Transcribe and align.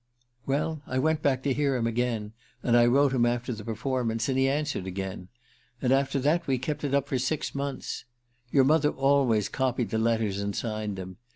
Well, 0.47 0.81
I 0.87 0.97
went 0.97 1.21
back 1.21 1.43
to 1.43 1.53
hear 1.53 1.75
him 1.75 1.85
again, 1.85 2.33
and 2.63 2.75
I 2.75 2.87
wrote 2.87 3.13
him 3.13 3.23
after 3.23 3.53
the 3.53 3.63
performance, 3.63 4.27
and 4.27 4.35
he 4.35 4.49
answered 4.49 4.87
again. 4.87 5.27
And 5.79 5.93
after 5.93 6.17
that 6.21 6.47
we 6.47 6.57
kept 6.57 6.83
it 6.83 6.95
up 6.95 7.07
for 7.07 7.19
six 7.19 7.53
months. 7.53 8.05
Your 8.49 8.63
mother 8.63 8.89
always 8.89 9.47
copied 9.47 9.91
the 9.91 9.99
letters 9.99 10.39
and 10.39 10.55
signed 10.55 10.95
them. 10.95 11.17